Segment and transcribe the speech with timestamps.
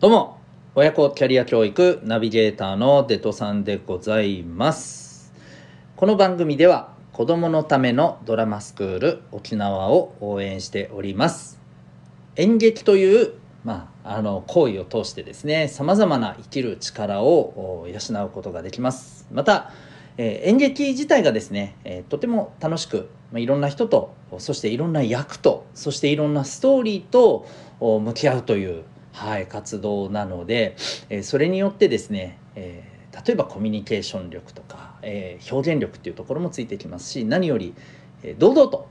[0.00, 0.38] どうも
[0.76, 5.32] 親子キャリア教育ナビゲーターのデトさんでございます。
[5.96, 11.58] この番組では子どものためのドラマスクール沖縄を応援しております。
[12.36, 13.32] 演劇という
[13.64, 19.26] まあ、あの行為を通してですねさまざまな生きる力を養うことができます。
[19.32, 19.72] また、
[20.16, 27.48] えー、演劇自体がですね、えー、とても楽しく、まあ、いろんな人とそしていろんな役とそしていろんなストーリーと
[27.80, 28.84] 向き合うという
[29.18, 30.76] はい、活動なので、
[31.10, 32.84] えそれによってですね、え、
[33.26, 37.74] 例えばコミュニケーション力とか、え、表現力っていうところもついてきますし何より、
[38.22, 38.88] え堂々と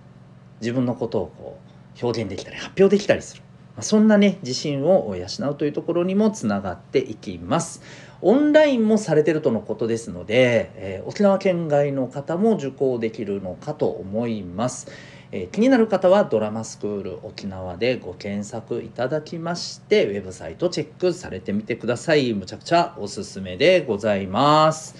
[0.59, 1.59] 自分のことをこ
[2.02, 3.41] う表現できたり発表できたりする、
[3.76, 7.82] まあ、そんなね自信を養うというところにもつながっていきます。
[8.21, 14.88] オンラインもされてるとのことですので、えー、沖縄県外の方も受講できるのかと思います。
[15.31, 22.34] えー、気になる方はドラマスクール沖縄でご検索いただきましてウェブサイトチェックされてみてください。
[22.34, 24.96] むちゃくちゃおすすめでございます。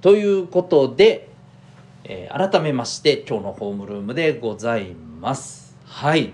[0.00, 1.28] ということで、
[2.04, 5.76] えー、改めまして今日のホームルームでございます。
[5.84, 6.32] はい。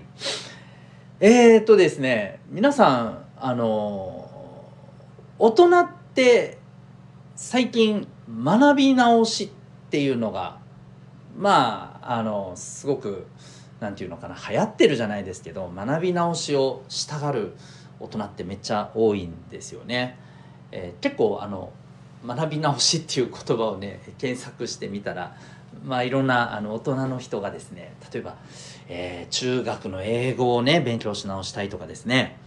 [1.19, 4.29] えーとですね皆さんあの
[5.39, 6.57] 大人って
[7.35, 10.59] 最近学び直しっていうのが
[11.37, 13.27] まああのすごく
[13.79, 17.53] 何て言うのかな流行ってるじゃないですけど学び直しをしたがる
[17.99, 20.17] 大人ってめっちゃ多いんですよね。
[20.71, 21.71] えー、結構あの
[22.25, 25.35] 学び直しっていう言葉をね検索してみたら
[25.83, 28.35] まあいろんなあの大人の人がですね例えば、
[28.87, 32.37] えー、中学の英語をね勉強し直したいとかですね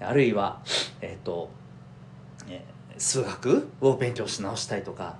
[0.00, 0.60] あるいは
[1.00, 1.50] えっ、ー、と、
[2.48, 5.16] えー、数学を勉強し直したいとか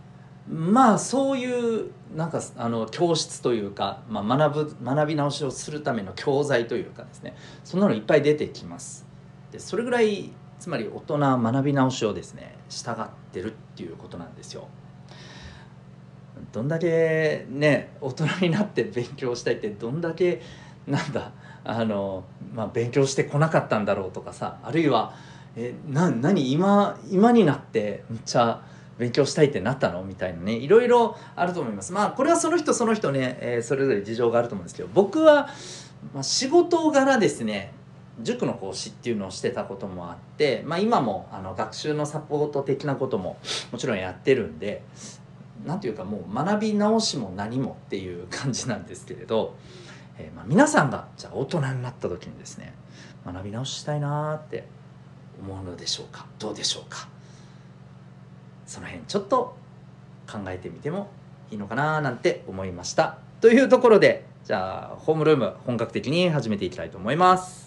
[0.48, 7.36] まあそういうなんかあの教室というか、まあ、学ぶ学び直しをするための教材というかですね。
[7.64, 9.06] そんなのいっぱい出てきます。
[9.50, 14.68] でそれぐらいつまり大人学び直しをですね従ってるっていうことなんですよ。
[16.52, 20.42] どんだけね大人になって勉強したいってどんだけ
[20.86, 21.32] なんだ
[21.64, 25.14] あの、まあ、勉強してこなかったんだろうとかさあるいは
[25.56, 28.62] えな何今今になってめっちゃ
[28.98, 30.02] 勉強したいってなったの？
[30.04, 31.92] みたいなねいろいろあると思います。
[31.92, 35.48] まあこれはその人その人ね、えー、それぞれ事情があると思うんですけど僕は、
[36.14, 37.72] まあ、仕事柄ですね
[38.22, 43.36] 塾の講師っていうのをしてたこともあって、まあ、今もあの学習のサポート的なことも
[43.70, 44.82] もちろんやってるんで
[45.66, 49.56] 何ていうかもう学び直しも何もっていう感じなんですけれど、
[50.16, 52.72] えー、まあ皆さんがじゃあ大人になった時にですね
[53.26, 54.64] 学び直ししたいなって
[55.38, 56.26] 思うのでしょうか？
[56.38, 57.08] どうでしょうか？
[58.66, 59.56] その辺ちょっと
[60.30, 61.08] 考えてみても
[61.50, 63.18] いいのかななんて思いました。
[63.40, 67.66] というところでじゃあホームルーム本格的に始めていきたいと思います。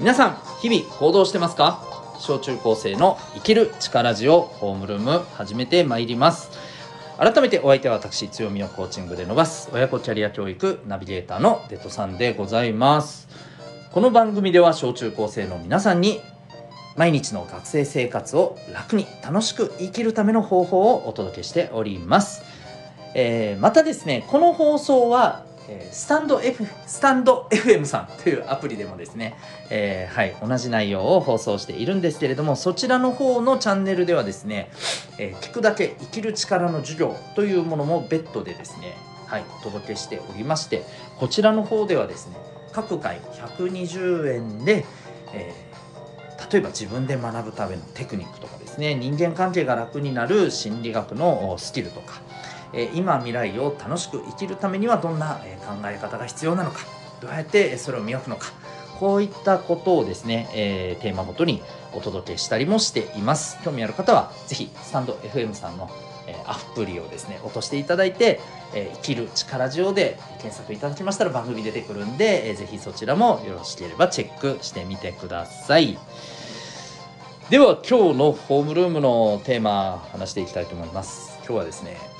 [0.00, 1.82] 皆さん日々行動してますか？
[2.18, 6.52] 小中高生の生きる力ジオホームルーム始めてまいります。
[7.18, 13.28] 改めてお相手は私強みをコーチングで伸ばす親子キャリア教育ナビゲーターのデトさんでございます。
[13.92, 16.22] この番組では小中高生の皆さんに
[16.96, 22.42] 毎日の学生生活を楽に楽しく生きるための方法をお届けしております、
[23.14, 29.36] えー、またですねこの放送はえスタンド F、スタンド FM さんというアプリでもですね、
[29.70, 34.70] えー、はい、同じ内容を放送しているんですけれども、そちらの方のチャンネルではですね、
[35.18, 38.94] えー、聞くだけ生きる力の授業というものも別途でですね、
[39.26, 40.84] はい、お届けしておりまして、
[41.18, 42.36] こちらの方ではですね、
[42.72, 44.84] 各回120円で、
[45.32, 45.52] え、
[46.52, 52.20] 例えば自分で学ぶためのテクニックとかですね、人間関係が楽になる心理学のスキルとか、
[52.72, 56.80] え今未来を楽しく生きるためにはどんな考え方が必要なのか。
[57.20, 58.52] どうやってそれを磨くのか。
[58.98, 61.62] こういったことをですね、えー、テーマごとに
[61.92, 63.58] お届けしたりもしています。
[63.64, 65.90] 興味ある方は是非スタンド FM さんの
[66.26, 68.40] えアプリをですね落としていただいて、
[68.74, 75.98] え生きる力ジオで検索いただきましたら番組出てくるんで、えー、ぜひそちらもよろしければチェックしてみてください。
[77.50, 81.38] では今日のホームルームのテーマ話していきたいと思います。
[81.44, 82.13] 今日はですね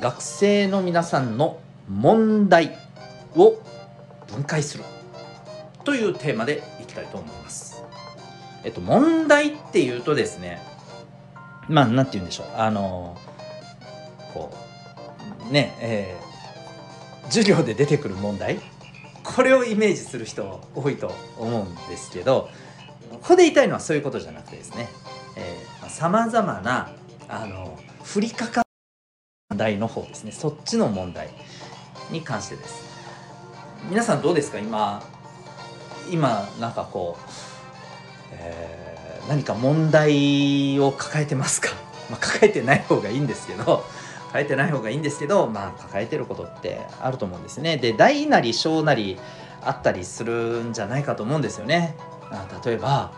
[0.00, 2.76] 学生の皆さんの問題
[3.34, 3.60] を
[4.28, 4.84] 分解する
[5.84, 7.82] というテーマでいきたいと思います。
[8.64, 10.60] えっと、問題っていうとですね、
[11.68, 12.46] まあ、なんて言うんでしょう。
[12.56, 13.16] あの、
[14.34, 14.52] こ
[15.48, 18.60] う、ね、えー、授業で出てくる問題
[19.22, 22.48] これをイメージする人多いと思うんですけど
[23.10, 24.88] ここで言いたいのはそういうことじゃなくてですね
[25.88, 26.90] さまざ、まな
[27.28, 27.78] あの
[28.14, 28.67] 降りかか
[29.58, 30.32] 題の方ですね。
[30.32, 31.28] そっちの問題
[32.10, 32.88] に関してです。
[33.90, 34.58] 皆さんどうですか？
[34.58, 35.02] 今
[36.10, 37.22] 今なんかこう、
[38.32, 41.68] えー、何か問題を抱えてますか、
[42.10, 43.84] まあ、抱えてない方がいいんですけど
[44.28, 47.76] 抱えてない方がいいんですけどまあ抱えてることってあると思うんですね。
[47.76, 49.18] で大なり小なり
[49.62, 51.94] あったりするんじゃないかと思うんですよね。
[52.64, 53.10] 例えば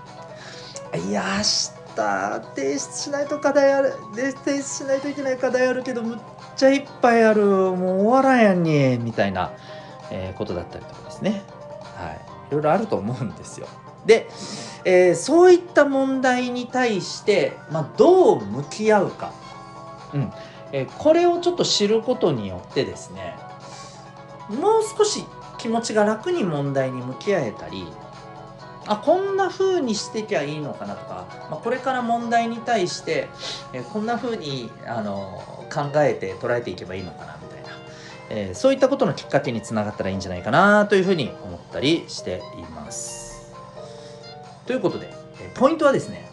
[1.08, 6.18] いや明日提出しないと課題ある提出しないといけない課題あるけどむっ
[6.56, 9.52] ちゃいっぱいあるもう終わらんやんにみたいな、
[10.10, 11.42] えー、ことだったりとかですね。
[11.96, 12.20] はい。
[12.48, 13.68] いろいろあると思うんですよ。
[14.06, 14.28] で、
[14.84, 19.32] えー、そういった問題に対して、まあ、どう向き合うか、
[20.14, 20.32] うん。
[20.72, 23.36] えー、これをちょっと知ることによってですね
[24.48, 25.24] もう少し
[25.58, 27.86] 気持ちが楽に問題に向き合えたり
[28.86, 33.28] あこんな風にしてきゃいいのかなとか、まあ、これから問題に対して、
[33.72, 35.42] え、こんな風にあの
[35.72, 37.40] 考えて捉えていけばいいのかな
[38.32, 43.52] えー、そういったことのきっかけにつながったらいいんじゃないかなというふうに思ったりしています。
[44.66, 46.30] ということで、えポイントはですね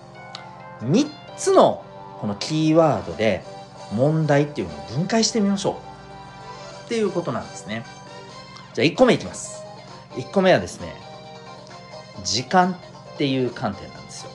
[0.82, 1.84] 3つの
[2.20, 3.44] このキーワードで
[3.92, 7.84] 問題っていうのを分解してみましょうっていうことなんですね。
[8.76, 9.64] じゃあ1個目いきます。
[10.14, 10.94] 1個目はですね
[12.24, 12.74] 時間
[13.14, 14.32] っていう観点なんですよ。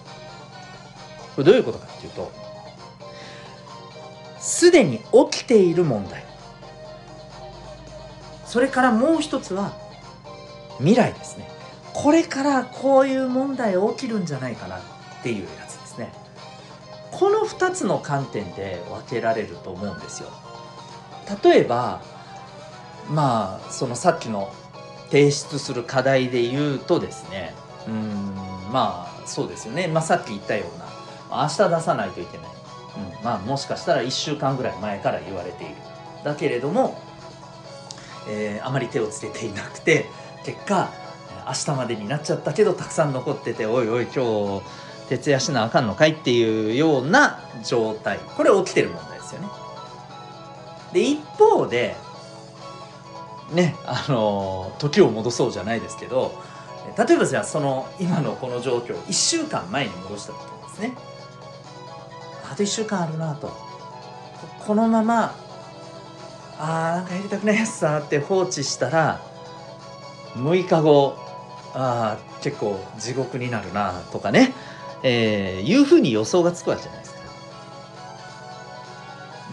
[1.36, 2.30] これどういうことかっていうと
[4.38, 4.98] すでに
[5.30, 6.24] 起きている問題。
[8.44, 9.72] それからもう一つは
[10.78, 11.48] 未来ですね。
[11.94, 14.80] これからこういう問題起きるんじゃないかなっ
[15.22, 16.12] ていうやつですね。
[17.12, 20.28] この2つの観点で分けられると思うんですよ。
[21.42, 22.02] 例えば
[23.08, 24.52] まあそのさっきの
[25.10, 27.54] 提出する課題で言うとですね
[27.88, 28.34] うん
[28.72, 30.86] まあそうですよね、まあ、さっき言ったような。
[31.34, 32.46] 明日出さないといけない、
[33.18, 35.74] うん、まあもしかしたら1週間ぐらい前から言われている。
[36.24, 37.00] だけれども
[38.28, 40.06] えー、あまり手をつけていなくて
[40.44, 40.90] 結果
[41.46, 44.62] 明日までになっちゃったけどたくさん残ってておいおい今日
[45.08, 48.18] 徹夜しなあかんのかいっていうような状態。
[48.36, 49.48] これ起きてる問題ですよね。
[50.92, 51.96] で一方で
[53.52, 56.32] ねあの時を戻そうじゃないですけど
[56.96, 60.94] 例えばじゃあその今のこの状況1週間前に戻した時ですね。
[62.50, 63.56] あと1週間あるなと。
[64.66, 65.34] このまま
[66.58, 69.20] あーなんかやりたくないやつさって放置したら
[70.34, 71.16] 6日後
[71.74, 74.52] あー結構地獄になるなとかね、
[75.02, 77.22] えー、いうふうに予想がつくわけじゃないですか。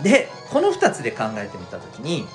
[0.04, 2.28] でこの2つで考えてみた時に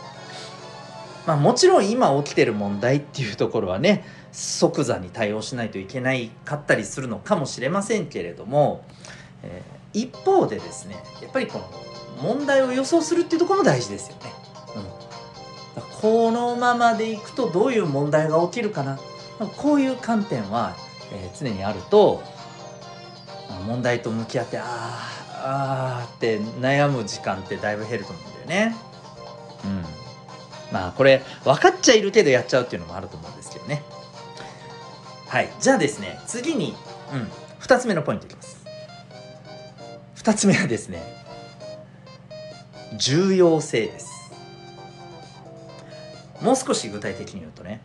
[1.27, 8.85] まあもちろん今起きてる問題っていうところはね即座に対応しないといけないかったりするのかもしれませんけれども、
[9.43, 11.71] えー、一方でですねやっぱりこの
[12.23, 14.33] 問題を予想するっていうところも大事ですよね。
[14.77, 15.05] うん
[16.01, 18.99] このままでいくとどういう問題が起きるかな
[19.57, 20.77] こういう観点は、
[21.13, 22.23] えー、常にあると
[23.67, 25.15] 問題と向き合ってあ
[25.47, 28.77] あって悩む時間ってだいぶ減ると思うんだよね。
[29.65, 30.04] うん、
[30.75, 33.81] まあこれ分かっちゃいるけどやっちゃうっていうのもあると思うんですけどね。
[35.29, 36.75] はいじゃあですね次に、
[37.13, 38.67] うん、2つ目のポイントいきます。
[40.17, 41.01] 2つ目はですね
[42.99, 44.33] 重要性です。
[46.41, 47.81] もう少し具体的に言うとね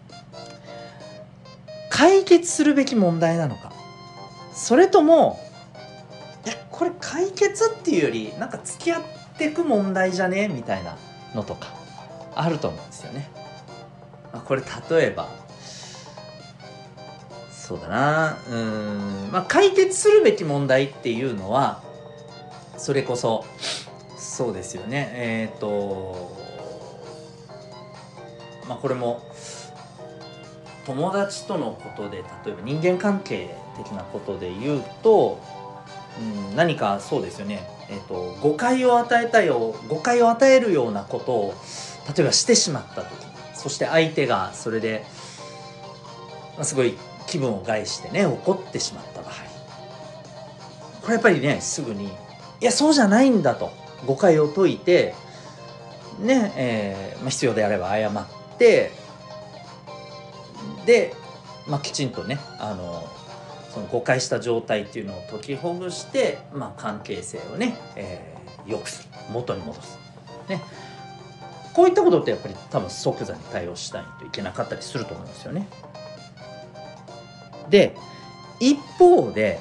[1.92, 3.72] 解決するべき問題なのか
[4.52, 5.40] それとも
[6.44, 9.04] いやこれ解決っていうよりなんか付き合っ
[9.38, 10.48] てく問題じゃね？
[10.48, 10.98] みたいな
[11.36, 11.78] のとか
[12.42, 13.30] あると思うんですよね。
[14.32, 15.30] まあ、これ例えば
[17.52, 18.38] そうだな。
[18.50, 21.84] うん、まあ、解決するべき問題っていうのは
[22.78, 23.46] それこそ
[24.18, 25.12] そうですよね。
[25.14, 26.38] えっ、ー、と
[28.68, 29.24] まあ、これも
[30.86, 35.40] 友達とのことで例えば人間関係的なことで言うと、
[36.20, 41.56] うん、何かそうですよね、えーと、誤解を与えたよ誤解を与えるようなことを
[42.08, 43.10] 例えばしてしまった時
[43.54, 45.06] そして相手がそれで、
[46.56, 46.96] まあ、すごい
[47.28, 49.34] 気分を害してね怒ってしまった場合。
[51.02, 52.10] これやっぱりねすぐにい
[52.62, 53.72] やそうじゃないんだと。
[54.06, 55.14] 誤解を解いて
[56.20, 58.92] ねえーまあ、必要であれば謝って
[60.86, 61.14] で、
[61.68, 63.04] まあ、きちんとねあの
[63.74, 69.10] その誤解した状態っていうのを解きほぐして、まあ、関係性をね、えー、よくする。
[69.32, 69.98] 元に戻す。
[70.50, 70.62] ね。
[71.74, 75.68] こういったことってやっぱり多分即座に対応しないといけなかったりすると思うんですよね。
[77.70, 77.96] で
[78.60, 79.60] 一方で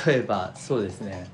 [0.06, 1.28] 例えばそうですね。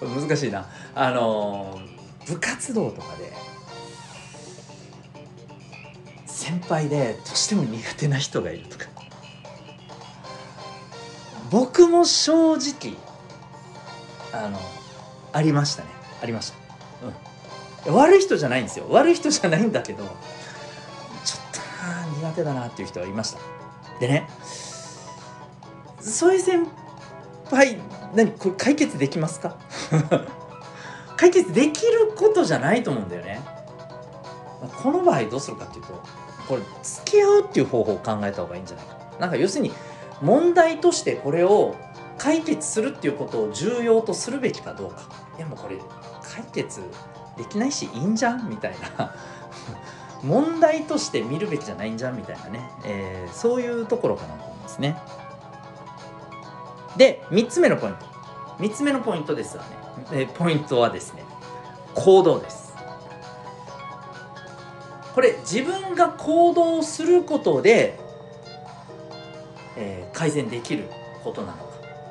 [0.00, 0.66] 難しいな。
[0.94, 1.80] あの
[2.26, 3.32] 部活動とかで
[6.26, 8.86] 先輩でどうしても苦手な人がいるとか。
[11.50, 12.96] 僕も正直
[14.32, 14.58] あの
[15.34, 15.88] ありましたね。
[16.22, 16.56] ありました、
[17.86, 18.86] うん、悪い人じゃないんですよ。
[18.90, 20.12] 悪い人じゃないんだけどちょっ
[22.12, 23.40] と苦手だなっていう人はいました。
[24.00, 24.28] でね
[26.00, 26.66] そういう先
[27.50, 27.78] 輩
[28.14, 29.56] 何これ解決できますか？
[31.16, 33.40] 解決できることじゃないと思うんだよね。
[34.82, 35.92] この場合どうするかっていうと
[36.48, 38.96] これ付き合うっていう方法を考えた方がいいんじゃないか。
[39.20, 39.72] なんか要するに
[40.20, 41.74] 問題としてこれを
[42.18, 45.02] 解決するっていうことを重要とするべきかどうか。
[45.36, 45.76] いやもこれ
[46.34, 46.80] 解決
[47.36, 49.14] できないしいいんじゃんみたいな。
[50.24, 54.96] 問題として見るべきじゃないんじゃんみたいなね、えー、そういうところかなと思いますね。
[56.96, 58.06] で3つ目のポイント。
[58.58, 59.68] 3つ目のポイントですわね、
[60.12, 61.24] えー、ポイントはですね
[61.94, 62.72] 行動です。
[65.14, 67.98] これ自分が行動することで、
[69.76, 70.88] えー、改善できる
[71.24, 71.64] ことなのか。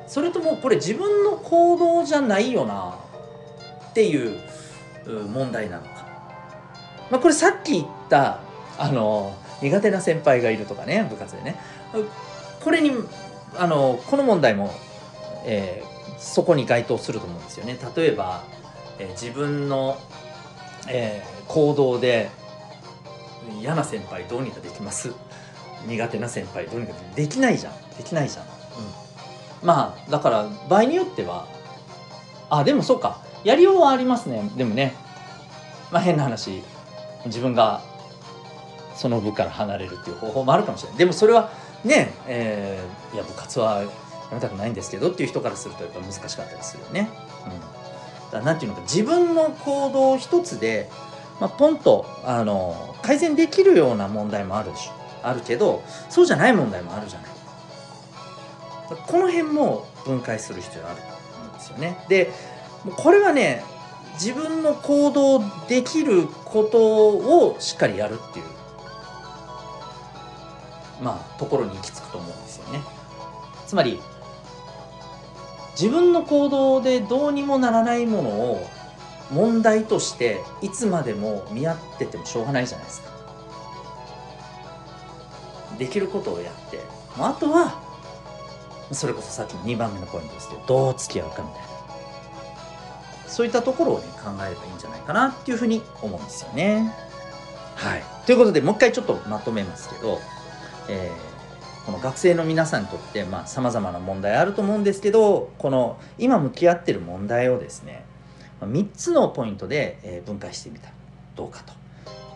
[0.06, 2.94] それともこれ自分の行動じゃないよな。
[3.92, 4.40] っていう
[5.28, 6.06] 問題なのか、
[7.10, 8.40] まあ、これさっき言った
[8.78, 11.56] あの苦手な先輩がいるとかね部活でね。
[12.64, 12.90] これに
[13.58, 14.72] あのこの問題も、
[15.44, 17.76] えー、そこに該当すると思うんですよね。
[17.94, 18.44] 例えば、
[18.98, 19.98] えー、自分の、
[20.88, 22.30] えー、行動で
[23.60, 25.12] 嫌な先輩どうにかできます？
[25.86, 27.74] 苦手な先輩どうにかできないじゃん。
[27.98, 28.50] できないじゃん、うん、
[29.66, 31.46] まあだから場合によっては
[32.48, 33.20] あでもそうか。
[33.44, 34.50] やりようはありますね。
[34.56, 34.94] でもね
[35.90, 36.62] まあ変な話
[37.26, 37.82] 自分が
[38.94, 40.98] その部から離れるっていう方法もあるかもしれない。
[40.98, 41.50] でもそれは
[41.84, 43.88] ねえー、いや部活はや
[44.32, 47.10] めたくないんですけどっていう人からするとやっぱ難しかったりするよね。
[47.44, 50.90] うん、だなんていうのか自分の行動一つで
[51.40, 54.90] まあ、ポンとあの改善できるような問題もあるし
[55.24, 57.30] あるけどそうじゃない問題もあるじゃない。
[59.08, 62.04] この辺も分解する必要があると思うんですよね。
[62.08, 62.30] で
[62.90, 63.64] これはね
[64.14, 68.44] 自分の行動できることをしっかりやるっていう
[71.02, 72.80] まあところに行き着くと思うんですよね。
[73.66, 74.00] つまり
[75.72, 78.66] 自分の行動でどうにもならないものを
[79.30, 83.10] 問題としていつまでも見合っててもしょうがないじゃないですか。
[85.78, 86.80] できることをやって
[87.18, 87.80] あとは
[88.92, 91.71] それこそさっきの2番目のポイントですけどどう付き合うかみたいな。
[93.32, 96.92] そういったところをね考えればいいんじゃないかなっていうふうに思うんですよね。
[97.74, 98.04] はい。
[98.26, 100.20] ということでもう一回ちょっとまとめますけど、
[100.88, 108.04] えー、この学生の皆さんにとってさまざ、まな問題あると思うんですけどこの今向き合ってる問題をですね
[108.60, 110.94] 3つのポイントで分解してみたら
[111.34, 111.72] どうかと。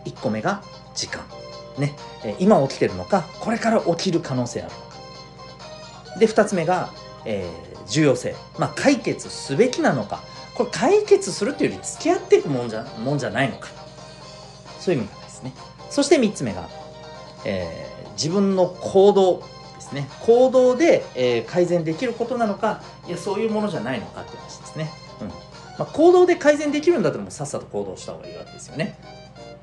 [0.05, 0.63] 1個目が
[0.95, 1.23] 時間。
[1.77, 1.95] ね。
[2.39, 4.71] 今起きてるのかこれから起きる可能性ある。
[4.71, 4.77] の
[6.13, 6.91] かで2つ目が、
[7.23, 8.35] えー、重要性。
[8.57, 10.21] まあ解決すべきなのか
[10.57, 13.69] これ解決するというより付き合っていくもんじゃもんじゃないのか。
[14.79, 15.53] そういう意味方ですね。
[15.91, 16.67] そして3つ目が、
[17.45, 19.43] えー、自分の行動
[19.75, 20.09] ですね。
[20.21, 24.89] 行動で、えー、改善できることなのかいやそういうものじゃないのかって話ですね、
[25.21, 25.27] うん。
[25.27, 25.35] ま
[25.79, 28.97] あ、行動で改善できるんだったらもうさっさと行動した方がいいわけですよね。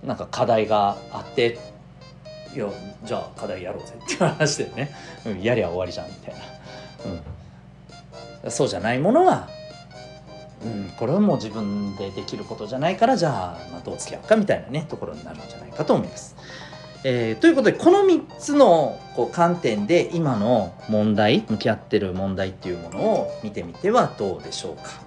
[0.05, 1.59] なんか課題があって
[2.55, 2.69] いや
[3.03, 4.95] じゃあ課題やろうぜっていう話でね、
[5.27, 6.41] うん、やりゃ終わりじゃんみたいな、
[8.45, 9.49] うん、そうじゃないものは、
[10.99, 16.37] これはもう自分でできることじゃないからじゃあ、まあ、どう付き合うかみたいなねところになるんじゃないかと思います。
[17.07, 25.05] えー、ということでこの3つのこう観点で今の問題向き合ってる問題っていうものを見てみてはどうでしょうか。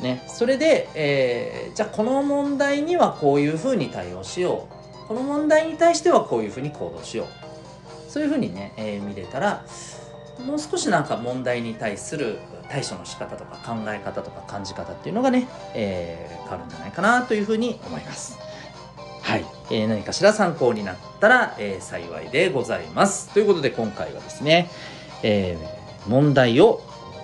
[0.00, 4.68] ね、それで、えー、じゃあこの問題にはこういうふうに対応しよ
[5.04, 9.64] うこの問題に対してはこういうふうに行動しようそういうふうにね、えー、見れたら
[10.46, 12.38] もう少しなんか問題に対する
[12.68, 18.38] 対処の仕方とか考え方とか感じ方っていうのがね、えー、変わるんじゃないかなというふうに思います。
[19.22, 23.30] はい、えー、何かしら参考になったら、えー、幸いでございます。
[23.32, 24.70] ということで今回はですね、
[25.22, 26.82] えー、問題を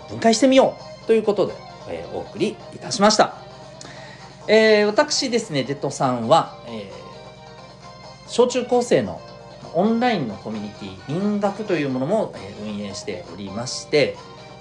[0.08, 3.36] 分解してみようということでえー、お送りいたしました。
[4.46, 9.20] えー、私ですね、デトさんは、えー、小中高生の
[9.74, 14.16] オンラインのコミュニティ、民学というものも、えー、運営しておりまして、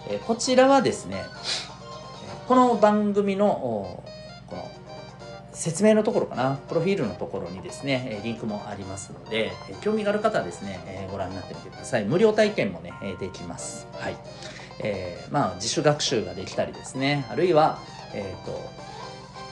[0.10, 1.24] え、こちらはですね、
[2.48, 4.04] この番組の
[4.48, 4.72] この
[5.54, 12.06] 説明のところかな、プロフィールのところにですね、リンクもありますので、興味がある方はですね、えご覧になってみてください。
[12.06, 13.88] 無料体験もね、できます。
[13.94, 14.16] はい。
[14.80, 17.80] えー、まあ、自主学習ができたりですね、あるいは、
[18.14, 18.84] えっ、ー、と、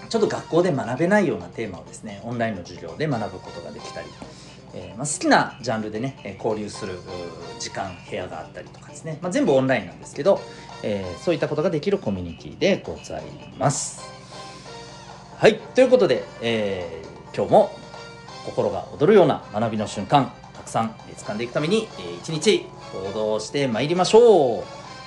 [0.10, 4.08] ちょっと学校で学べないようなテーマをですね、オンラインの授業で学ぶことができたり、
[4.74, 7.00] えー、まあ、好きなジャンルでね、交流する
[7.60, 10.40] 時間、部屋があったりとかですね、まあ、全部オンラインなんですけど、
[10.84, 13.24] えー、そういったことができるコミュニティでござい
[13.58, 14.01] ます。
[15.38, 17.72] はい、ということで、えー、今日も
[18.46, 24.63] 心が躍るような学びの瞬間、たくさん掴んでいくために、えー、一日行動してまいりましょう。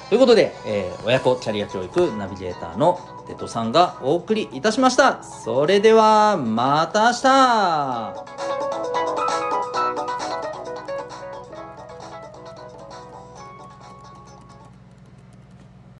[0.08, 5.22] ということで、えー、親子キャリア教育ナビゲーターのテトさんがお送りいたしました。
[5.22, 8.53] それでは、また明日